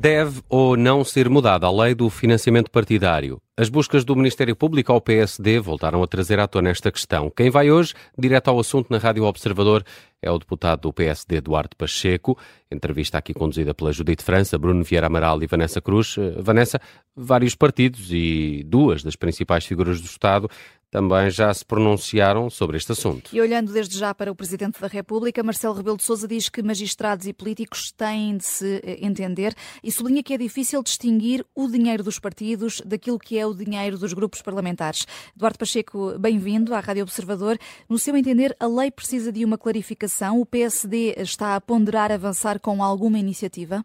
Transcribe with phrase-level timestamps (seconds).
[0.00, 3.38] Deve ou não ser mudada a lei do financiamento partidário?
[3.60, 7.28] As buscas do Ministério Público ao PSD voltaram a trazer à tona esta questão.
[7.28, 9.84] Quem vai hoje, direto ao assunto na Rádio Observador,
[10.22, 12.38] é o deputado do PSD, Duarte Pacheco.
[12.70, 16.16] Entrevista aqui conduzida pela Judite França, Bruno Vieira Amaral e Vanessa Cruz.
[16.16, 16.80] Eh, Vanessa,
[17.14, 20.48] vários partidos e duas das principais figuras do Estado
[20.90, 23.30] também já se pronunciaram sobre este assunto.
[23.32, 26.62] E olhando desde já para o Presidente da República, Marcelo Rebelo de Sousa diz que
[26.62, 31.68] magistrados e políticos têm de se eh, entender e sublinha que é difícil distinguir o
[31.68, 35.06] dinheiro dos partidos daquilo que é o dinheiro dos grupos parlamentares.
[35.36, 37.56] Eduardo Pacheco, bem-vindo à Rádio Observador.
[37.88, 40.40] No seu entender, a lei precisa de uma clarificação.
[40.40, 43.84] O PSD está a ponderar avançar com alguma iniciativa?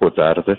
[0.00, 0.58] Boa tarde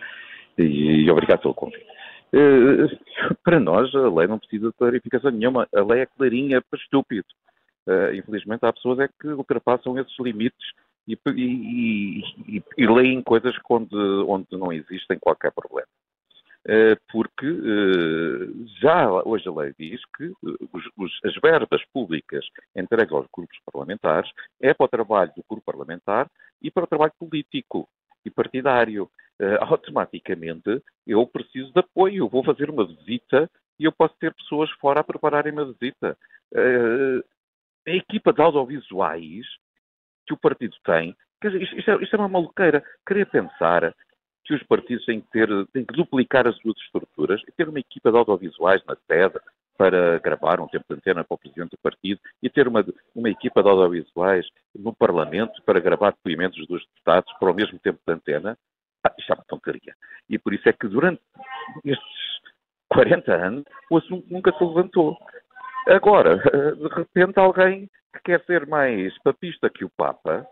[0.58, 1.86] e obrigado pelo convite.
[2.34, 5.68] Uh, para nós, a lei não precisa de clarificação nenhuma.
[5.74, 7.28] A lei é clarinha para estúpido.
[7.88, 10.68] Uh, infelizmente, há pessoas é que ultrapassam esses limites
[11.08, 13.96] e, e, e, e leem coisas onde,
[14.28, 15.88] onde não existem qualquer problema.
[16.68, 17.48] Uh, porque
[18.82, 20.32] já hoje a lei diz que
[20.98, 24.30] os, as verbas públicas entregues aos grupos parlamentares
[24.62, 26.30] é para o trabalho do grupo parlamentar
[26.62, 27.88] e para o trabalho político
[28.26, 29.10] e partidário
[29.62, 32.28] automaticamente eu preciso de apoio.
[32.28, 33.50] Vou fazer uma visita
[33.80, 36.18] e eu posso ter pessoas fora a prepararem uma visita.
[37.88, 39.46] A equipa de audiovisuais
[40.28, 41.48] que o partido tem, é,
[42.04, 42.84] isto é uma maluqueira.
[43.08, 43.96] Queria pensar
[44.46, 47.80] que os partidos têm que, ter, têm que duplicar as suas estruturas e ter uma
[47.80, 49.40] equipa de audiovisuais na sede
[49.78, 52.84] para gravar um tempo de antena para o presidente do partido e ter uma,
[53.16, 58.00] uma equipa de audiovisuais no Parlamento para gravar depoimentos dos deputados para o mesmo tempo
[58.06, 58.58] de antena.
[59.06, 59.96] Ah, isto é uma tonteria.
[60.30, 61.22] E por isso é que durante
[61.86, 62.42] estes
[62.90, 65.18] 40 anos o assunto nunca se levantou.
[65.88, 66.38] Agora,
[66.76, 70.46] de repente, alguém que quer ser mais papista que o Papa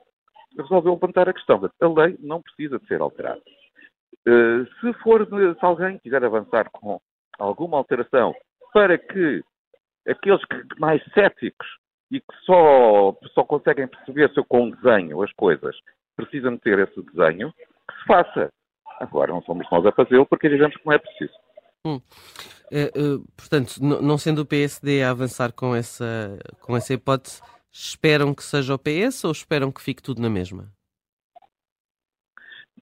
[0.58, 1.60] resolveu levantar a questão.
[1.82, 3.42] A lei não precisa de ser alterada.
[4.28, 7.00] Eh, se for, se alguém quiser avançar com
[7.40, 8.36] alguma alteração
[8.74, 9.42] para que
[10.06, 11.66] aqueles que, mais céticos
[12.12, 15.78] e que só, só conseguem perceber se com desenho as coisas
[16.18, 18.52] precisam ter esse desenho, que se faça.
[19.00, 21.34] Agora não somos nós a fazê-lo porque dizemos que não é preciso.
[21.86, 22.02] Hum.
[22.70, 22.92] É, é,
[23.38, 28.76] portanto, não sendo o PSD a avançar com essa, com essa hipótese, esperam que seja
[28.76, 30.70] o PS ou esperam que fique tudo na mesma?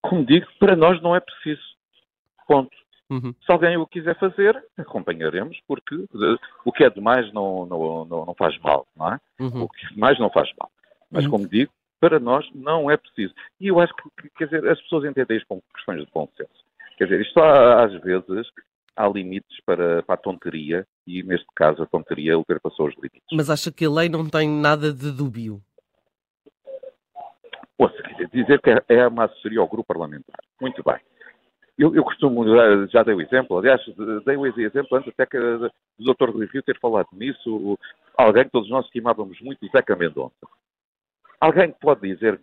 [0.10, 1.62] Como digo, para nós não é preciso.
[2.48, 2.76] Ponto.
[3.10, 3.34] Uhum.
[3.46, 8.26] Se alguém o quiser fazer, acompanharemos, porque uh, o que é demais não, não, não,
[8.26, 9.20] não faz mal, não é?
[9.40, 9.64] Uhum.
[9.64, 10.72] O que é demais não faz mal.
[11.12, 11.32] Mas, uhum.
[11.32, 13.34] como digo, para nós não é preciso.
[13.60, 16.66] E eu acho que, quer dizer, as pessoas entendem isto como questões de bom senso.
[16.98, 18.48] Quer dizer, isto há, às vezes
[18.96, 23.28] há limites para, para a tonteria e, neste caso, a tonteria ultrapassou os limites.
[23.34, 25.62] Mas acha que a lei não tem nada de dúbio?
[27.78, 30.40] Ouça, dizer que é, é uma assessoria ao grupo parlamentar.
[30.62, 30.98] Muito bem.
[31.78, 33.82] Eu, eu costumo, já, já, dei o exemplo, aliás,
[34.26, 36.30] dei o exemplo antes até que do Dr.
[36.30, 37.78] Rui Rio ter falado nisso,
[38.18, 40.34] alguém que todos nós estimávamos muito, o Zeca Mendonça.
[41.40, 42.40] Alguém que pode dizer,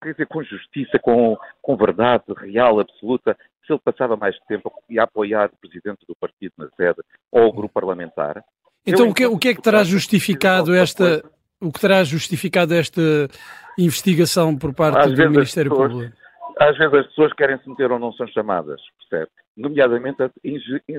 [0.00, 3.36] quer dizer, com justiça, com, com verdade real, absoluta,
[3.66, 7.00] se ele passava mais tempo a apoiar o presidente do partido na sede
[7.32, 8.44] ou o grupo parlamentar.
[8.86, 11.20] Então, o que, o que é que terá justificado esta,
[11.60, 13.00] o que terá justificado esta
[13.78, 16.16] investigação por parte do Ministério pessoas, Público?
[16.58, 19.30] Às vezes as pessoas querem se meter ou não são chamadas, percebe?
[19.56, 20.18] Nomeadamente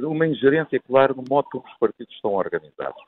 [0.03, 3.01] uma ingerência clara no modo como os partidos estão organizados.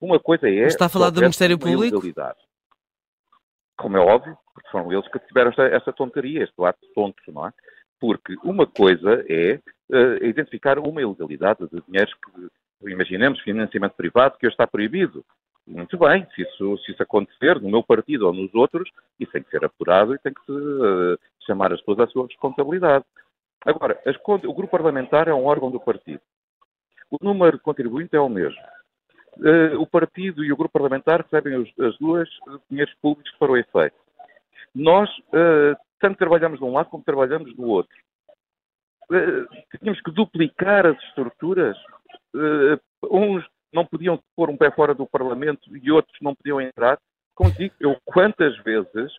[0.00, 0.66] Uma coisa é.
[0.66, 2.02] Está a falar do Ministério Público?
[3.76, 7.46] Como é óbvio, porque foram eles que tiveram esta, esta tonteria, este ato tonto, não
[7.46, 7.52] é?
[8.00, 9.60] Porque uma coisa é
[9.90, 15.24] uh, identificar uma ilegalidade de dinheiros que, imaginemos, financiamento privado, que hoje está proibido.
[15.66, 19.42] Muito bem, se isso, se isso acontecer no meu partido ou nos outros, isso tem
[19.42, 23.04] que ser apurado e tem que se uh, chamar as pessoas à sua responsabilidade.
[23.64, 26.20] Agora, as, o grupo parlamentar é um órgão do partido.
[27.10, 28.60] O número de contribuintes é o mesmo.
[29.36, 32.28] Uh, o partido e o grupo parlamentar recebem os, as duas
[32.68, 33.96] dinheiros públicos para o efeito.
[34.74, 37.96] Nós uh, tanto trabalhamos de um lado como trabalhamos do outro.
[39.10, 39.46] Uh,
[39.78, 41.76] tínhamos que duplicar as estruturas.
[43.10, 46.98] uns não podiam pôr um pé fora do Parlamento e outros não podiam entrar.
[47.34, 49.12] Como digo, eu quantas vezes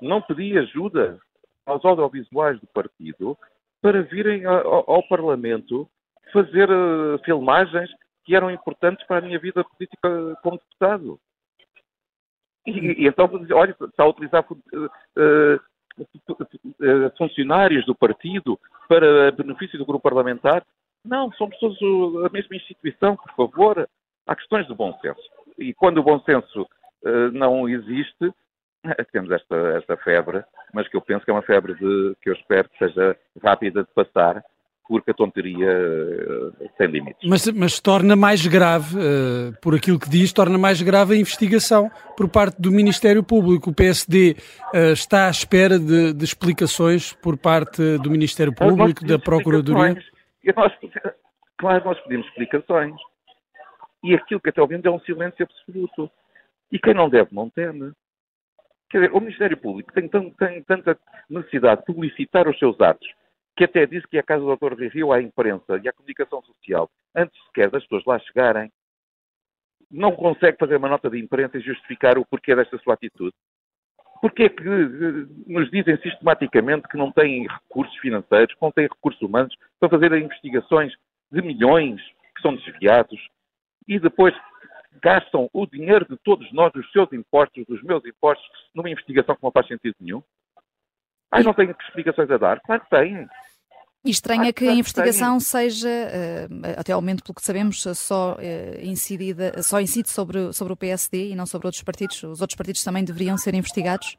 [0.00, 1.18] não pedi ajuda
[1.64, 3.36] aos audiovisuais do partido
[3.80, 5.88] para virem ao, ao Parlamento
[6.32, 7.90] fazer uh, filmagens
[8.24, 11.18] que eram importantes para a minha vida política como deputado.
[12.66, 14.86] E, e então, olha, está a utilizar uh,
[15.16, 15.60] uh,
[17.16, 18.58] funcionários do partido
[18.88, 20.64] para benefício do grupo parlamentar.
[21.04, 21.78] Não, somos todos
[22.24, 23.88] a mesma instituição, por favor.
[24.26, 25.20] Há questões de bom senso.
[25.58, 26.66] E quando o bom senso
[27.32, 28.32] não existe,
[29.12, 30.42] temos esta, esta febre,
[30.72, 33.82] mas que eu penso que é uma febre de, que eu espero que seja rápida
[33.82, 34.42] de passar,
[34.88, 37.28] porque a tonteria uh, tem limites.
[37.28, 41.90] Mas, mas torna mais grave, uh, por aquilo que diz, torna mais grave a investigação
[42.16, 43.68] por parte do Ministério Público.
[43.68, 49.04] O PSD uh, eh, está à espera de, de, explicações por parte do Ministério Público,
[49.04, 50.02] da Procuradoria?
[50.56, 50.72] Nós,
[51.56, 52.94] claro, nós pedimos explicações.
[54.02, 56.10] E aquilo que até ouvimos é um silêncio absoluto.
[56.70, 57.92] E quem não deve, não teme.
[58.90, 60.98] Quer dizer, o Ministério Público tem, tem, tem tanta
[61.28, 63.06] necessidade de publicitar os seus atos
[63.58, 64.80] que até disse que a casa do Dr.
[64.84, 68.70] Rio à imprensa e à comunicação social, antes sequer das pessoas lá chegarem,
[69.90, 73.34] não consegue fazer uma nota de imprensa e justificar o porquê desta sua atitude.
[74.28, 78.86] Porquê é que eh, nos dizem sistematicamente que não têm recursos financeiros, que não têm
[78.86, 80.92] recursos humanos para fazer investigações
[81.32, 82.00] de milhões
[82.36, 83.18] que são desviados
[83.86, 84.34] e depois
[85.02, 89.42] gastam o dinheiro de todos nós, dos seus impostos, dos meus impostos, numa investigação que
[89.42, 90.22] não faz sentido nenhum?
[91.30, 92.60] Ai, não têm explicações a dar?
[92.60, 93.26] Claro que têm.
[94.04, 96.48] E estranha que a investigação seja, eh,
[96.78, 101.30] até ao momento, pelo que sabemos, só eh, incidida, só incide sobre, sobre o PSD
[101.30, 102.22] e não sobre outros partidos.
[102.22, 104.16] Os outros partidos também deveriam ser investigados?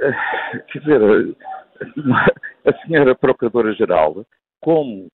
[0.00, 1.36] Eh, quer dizer,
[2.66, 4.26] a senhora Procuradora-Geral,
[4.60, 5.08] como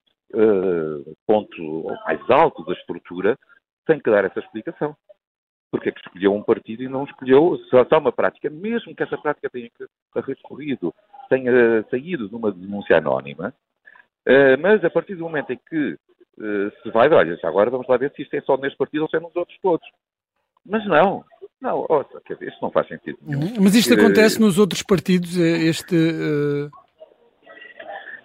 [1.26, 3.38] ponto mais alto da estrutura,
[3.87, 4.94] tem que dar essa explicação.
[5.70, 9.02] Porque é que escolheu um partido e não escolheu só, só uma prática, mesmo que
[9.02, 9.70] essa prática tenha
[10.14, 10.93] recorrido
[11.28, 13.55] tenha saído de uma denúncia anónima,
[14.26, 15.93] uh, mas a partir do momento em que
[16.38, 19.08] uh, se vai, olha, agora vamos lá ver se isto é só neste partido ou
[19.08, 19.87] se é nos outros todos.
[20.64, 21.25] Mas não,
[21.61, 23.40] não, ouça, quer dizer, isto não faz sentido nenhum.
[23.40, 23.55] Uhum.
[23.62, 25.96] Mas isto acontece uh, nos outros partidos, este...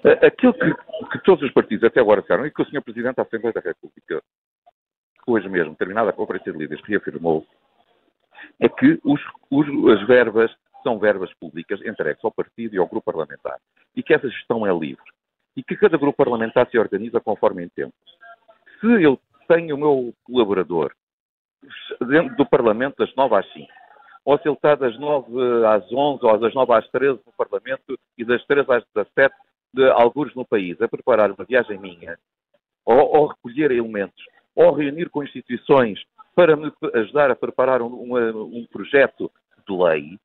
[0.03, 0.73] Aquilo que,
[1.11, 2.81] que, todos os partidos até agora disseram, e que o Sr.
[2.81, 4.19] Presidente da Assembleia da República,
[5.27, 7.45] hoje mesmo, terminada a Conferência de Líderes, reafirmou,
[8.59, 10.51] é que os, os, as verbas
[10.83, 13.57] são verbas públicas entregues ao partido e ao grupo parlamentar
[13.95, 15.03] e que essa gestão é livre
[15.55, 17.93] e que cada grupo parlamentar se organiza conforme entende.
[18.79, 20.91] Se eu tenho o meu colaborador
[22.07, 23.67] dentro do Parlamento das 9 às 5,
[24.23, 27.99] ou se ele está das 9 às 11 ou das 9 às 13 no Parlamento
[28.17, 29.35] e das 13 às 17
[29.73, 32.17] de alguns no país, a preparar uma viagem minha,
[32.85, 34.23] ou, ou recolher elementos,
[34.55, 35.99] ou reunir com instituições
[36.35, 39.31] para me ajudar a preparar um, um, um projeto
[39.67, 40.19] de lei,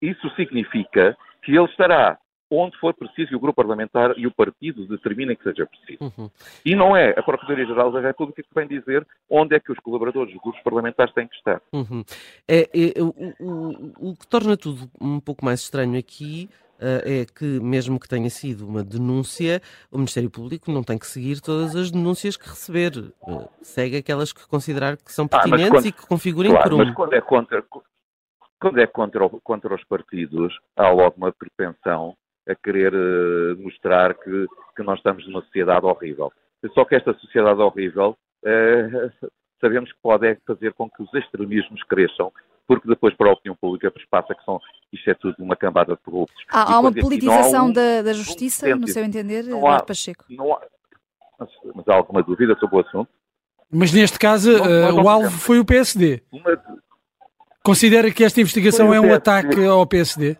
[0.00, 2.18] isso significa que ele estará
[2.50, 6.12] onde for preciso e o grupo parlamentar e o partido determinem que seja preciso.
[6.16, 6.30] Uhum.
[6.64, 10.32] E não é a Procuradoria-Geral da República que vem dizer onde é que os colaboradores
[10.32, 11.60] dos grupos parlamentares têm que estar.
[11.72, 12.04] Uhum.
[12.48, 17.26] É, é, o, o, o, que torna tudo um pouco mais estranho aqui uh, é
[17.26, 19.60] que, mesmo que tenha sido uma denúncia,
[19.90, 22.92] o Ministério Público não tem que seguir todas as denúncias que receber.
[23.22, 26.84] Uh, segue aquelas que considerar que são pertinentes ah, quando, e que configurem claro, quorum.
[26.84, 27.64] Mas quando é contra,
[28.60, 32.16] quando é contra, contra os partidos, há logo uma propensão
[32.48, 36.32] a querer uh, mostrar que, que nós estamos numa sociedade horrível.
[36.74, 39.30] Só que esta sociedade horrível uh,
[39.60, 42.32] sabemos que pode é fazer com que os extremismos cresçam,
[42.66, 44.60] porque depois para a opinião pública passa que são,
[44.92, 46.44] isto é tudo uma cambada de corruptos.
[46.50, 50.24] Há, há uma politização um, da, da, justiça, um no seu entender, não há, Pacheco?
[50.30, 50.60] Não há,
[51.38, 53.10] mas, mas, há alguma dúvida sobre o assunto?
[53.70, 56.22] Mas neste caso, não, uh, o alvo foi o PSD.
[56.30, 56.56] Uma,
[57.66, 60.36] Considera que esta investigação é um ataque ao PSD?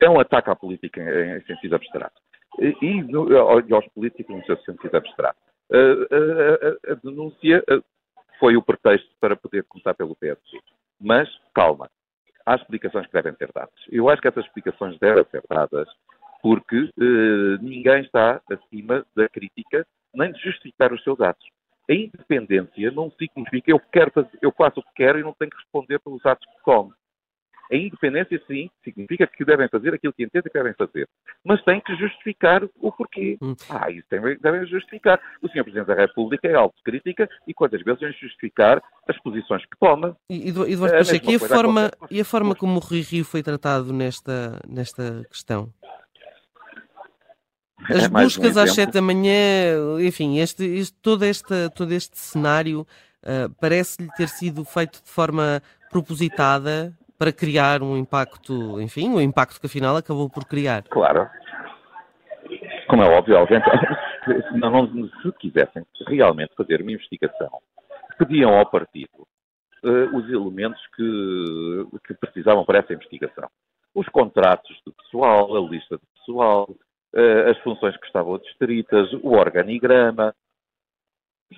[0.00, 2.20] É um ataque à política em, em sentido abstrato.
[2.58, 5.38] E, e, aos políticos no seu sentido abstrato.
[5.72, 7.62] A, a, a, a, denúncia
[8.40, 10.58] foi o pretexto para poder começar pelo PSD.
[11.00, 11.88] Mas, calma,
[12.44, 13.78] há explicações que devem ser dadas.
[13.88, 15.88] Eu acho que essas explicações devem ser dadas
[16.42, 21.46] porque eh, ninguém está acima da crítica nem de justificar os seus atos.
[21.90, 25.50] A independência não significa eu, quero fazer, eu faço o que quero e não tenho
[25.50, 26.92] que responder pelos atos que tomo.
[27.70, 31.06] A independência, sim, significa que devem fazer aquilo que entendem que devem fazer.
[31.44, 33.36] Mas têm que justificar o porquê.
[33.42, 33.54] Hum.
[33.68, 35.20] Ah, isso devem, devem justificar.
[35.42, 35.64] O Sr.
[35.64, 40.16] Presidente da República é autocrítica e quantas vezes devem justificar as posições que toma.
[40.30, 43.42] E, Eduardo é Pacheco, e a, forma, e a forma como o Rui Rio foi
[43.42, 45.70] tratado nesta, nesta questão?
[47.88, 52.18] As é buscas um às sete da manhã, enfim, este, este, todo, este, todo este
[52.18, 52.86] cenário
[53.22, 59.20] uh, parece-lhe ter sido feito de forma propositada para criar um impacto, enfim, o um
[59.20, 60.84] impacto que afinal acabou por criar.
[60.84, 61.28] Claro.
[62.88, 63.60] Como é óbvio, alguém,
[64.24, 64.86] se, não,
[65.22, 67.50] se quisessem realmente fazer uma investigação,
[68.18, 69.26] pediam ao partido
[69.84, 73.48] uh, os elementos que, que precisavam para essa investigação.
[73.94, 76.68] Os contratos de pessoal, a lista de pessoal,
[77.50, 80.34] as funções que estavam distritas, o organigrama.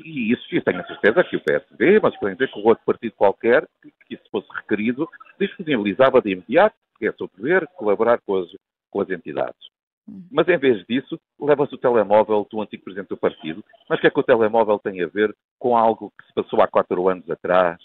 [0.05, 2.85] E isso, eu tenho a certeza que o PSD, mas podem dizer que o outro
[2.85, 8.21] partido qualquer, que, que isso fosse requerido, disponibilizava de imediato, porque é seu dever, colaborar
[8.21, 8.49] com as,
[8.91, 9.61] com as entidades.
[10.09, 10.23] Hum.
[10.31, 13.65] Mas em vez disso, leva-se o telemóvel do antigo presidente do partido.
[13.89, 16.63] Mas o que é que o telemóvel tem a ver com algo que se passou
[16.63, 17.79] há quatro anos atrás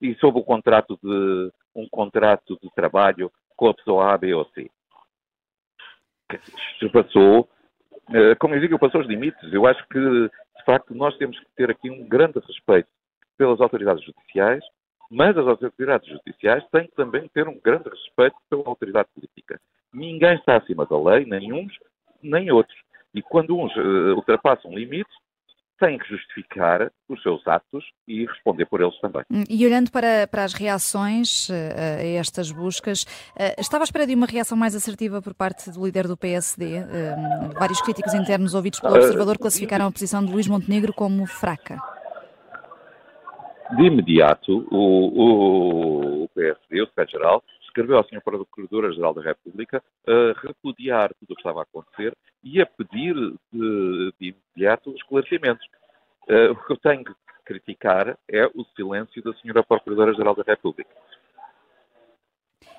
[0.00, 4.44] e sob o contrato de um contrato de trabalho com a pessoa A, B ou
[4.46, 4.68] C?
[6.92, 7.48] Passou,
[8.12, 9.52] eh, como eu digo, passou os limites.
[9.52, 12.88] Eu acho que, de facto, nós temos que ter aqui um grande respeito
[13.36, 14.62] pelas autoridades judiciais,
[15.10, 19.60] mas as autoridades judiciais têm que também ter um grande respeito pela autoridade política.
[19.92, 21.72] Ninguém está acima da lei, nem uns
[22.22, 22.78] nem outros.
[23.14, 25.12] E quando uns uh, ultrapassam limites,
[25.82, 29.22] têm que justificar os seus atos e responder por eles também.
[29.28, 31.52] Hum, e olhando para, para as reações uh,
[31.98, 35.84] a estas buscas, uh, estava à espera de uma reação mais assertiva por parte do
[35.84, 36.78] líder do PSD?
[36.78, 41.80] Uh, vários críticos internos ouvidos pelo Observador classificaram a posição de Luís Montenegro como fraca
[43.74, 48.20] de imediato, o, o, o PSD, o Secretário-Geral, escreveu ao Sr.
[48.22, 52.14] Procurador-Geral da República a repudiar tudo o que estava a acontecer
[52.44, 53.14] e a pedir
[53.52, 55.66] de, de imediato esclarecimentos.
[56.28, 57.14] Uh, o que eu tenho que
[57.44, 59.62] criticar é o silêncio da Sra.
[59.62, 60.90] Procuradora-Geral da República.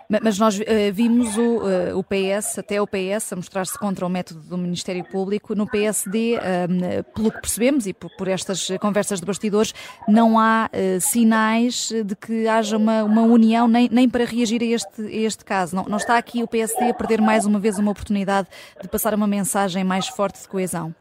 [0.09, 4.09] Mas nós uh, vimos o, uh, o, PS, até o PS, a mostrar-se contra o
[4.09, 5.55] método do Ministério Público.
[5.55, 9.73] No PSD, uh, pelo que percebemos e por, por, estas conversas de bastidores,
[10.07, 14.65] não há eh, sinais de que haja uma, uma união nem, nem, para reagir a
[14.65, 15.75] este, a este caso.
[15.75, 18.47] Não, não, está aqui o PSD a perder mais uma vez uma oportunidade
[18.81, 20.93] de passar uma mensagem mais forte de coesão?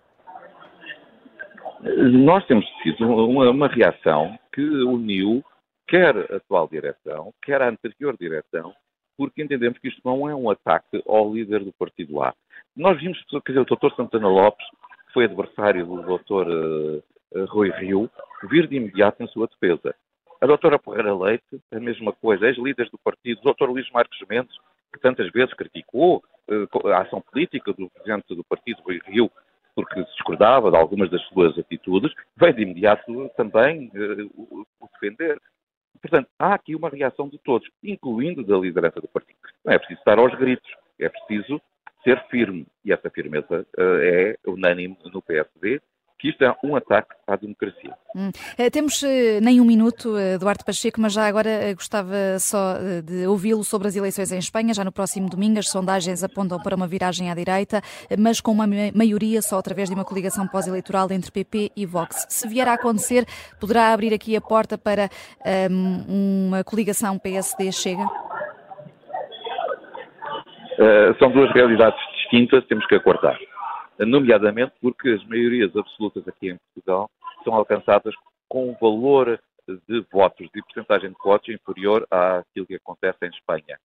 [1.81, 5.43] Nós temos tido uma, uma reação que uniu
[5.93, 8.73] quer a atual direção, quer a anterior direção,
[9.17, 12.35] porque entendemos que isto não é um ataque ao líder do partido A.
[12.77, 13.95] Nós vimos, quer dizer, o Dr.
[13.95, 14.67] Santana Lopes,
[15.07, 16.49] que foi adversário do Dr.
[16.49, 17.03] Uh,
[17.35, 18.11] uh, Rui Rio,
[18.49, 19.95] vir de imediato em sua defesa.
[20.41, 23.71] A doutora Porreira Leite, a mesma coisa, ex-líderes do partido, o Dr.
[23.71, 24.57] Luís Marcos Mendes,
[24.93, 29.31] que tantas vezes criticou uh, a ação política do presidente do partido, Rui Rio,
[29.75, 35.39] porque discordava de algumas das suas atitudes, veio de imediato também uh, o defender.
[36.01, 39.39] Portanto, há aqui uma reação de todos, incluindo da liderança do partido.
[39.65, 40.69] Não é preciso estar aos gritos,
[40.99, 41.61] é preciso
[42.03, 42.67] ser firme.
[42.85, 45.81] E essa firmeza uh, é unânime no PSD,
[46.23, 47.93] que isto é um ataque à democracia.
[48.15, 48.31] Hum.
[48.57, 53.65] Eh, temos eh, nem um minuto, Eduardo Pacheco, mas já agora gostava só de ouvi-lo
[53.65, 54.73] sobre as eleições em Espanha.
[54.73, 57.83] Já no próximo domingo, as sondagens apontam para uma viragem à direita,
[58.17, 62.25] mas com uma maioria só através de uma coligação pós-eleitoral entre PP e Vox.
[62.29, 63.27] Se vier a acontecer,
[63.59, 65.11] poderá abrir aqui a porta para
[65.71, 68.05] um, uma coligação PSD-Chega?
[70.79, 73.37] Uh, são duas realidades distintas, temos que acordar
[74.07, 77.11] nomeadamente porque as maiorias absolutas aqui em Portugal
[77.45, 78.15] são alcançadas
[78.49, 79.41] com um valor
[79.89, 83.79] de votos, de porcentagem de votos inferior àquilo que acontece em Espanha.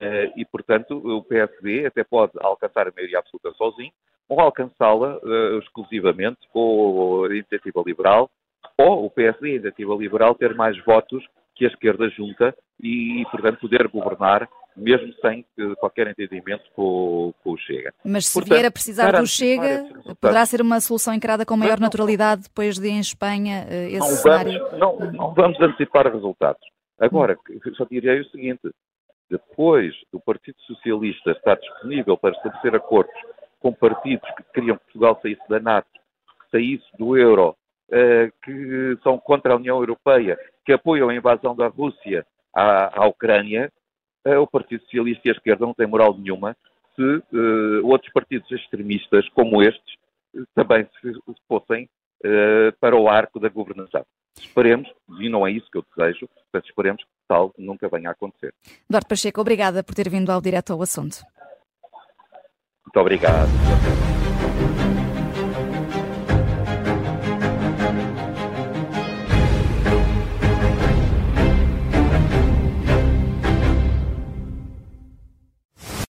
[0.00, 3.92] Eh, e, portanto, o PSD até pode alcançar a maioria absoluta sozinho,
[4.28, 8.30] ou alcançá-la uh, exclusivamente com a iniciativa liberal,
[8.76, 13.60] ou o PSD, a iniciativa liberal, ter mais votos que a esquerda junta e, portanto,
[13.60, 15.44] poder governar mesmo sem
[15.78, 17.92] qualquer entendimento com, com, o Chega.
[18.04, 19.86] Mas se Portanto, vier a precisar do Chega,
[20.20, 24.06] poderá ser uma solução encarada com maior naturalidade depois de em Espanha eh, esse não
[24.06, 24.58] cenário?
[24.58, 26.62] Vamos, não, não vamos antecipar resultados.
[26.98, 27.36] Agora,
[27.76, 28.70] só direi o seguinte,
[29.30, 33.14] depois do Partido Socialista estar disponível para estabelecer acordos
[33.60, 35.88] com partidos que queriam que Portugal saísse da NATO,
[36.50, 37.56] saísse do euro,
[37.90, 43.06] uh, que são contra a União Europeia, que apoiam a invasão da Rússia à, à
[43.06, 43.70] Ucrânia,
[44.36, 46.56] o Partido Socialista e a esquerda não têm moral nenhuma
[46.96, 49.94] se uh, outros partidos extremistas como estes
[50.54, 51.88] também se, se fossem
[52.80, 54.04] para o arco da governação.
[54.36, 54.88] Esperemos,
[55.20, 58.52] e não é isso que eu desejo, mas esperemos que tal nunca venha a acontecer.
[58.88, 61.18] Eduardo Pacheco, obrigada por ter vindo ao direto ao assunto.
[62.84, 63.48] Muito obrigado.